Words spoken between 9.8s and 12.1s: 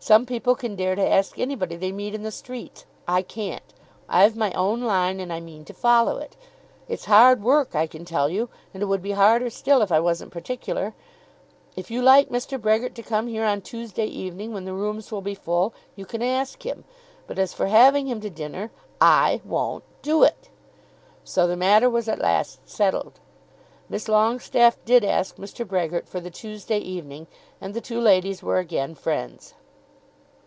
if I wasn't particular. If you